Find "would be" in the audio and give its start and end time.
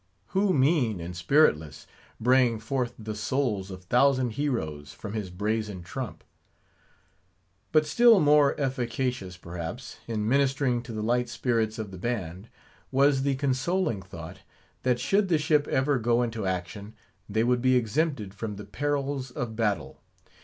17.43-17.75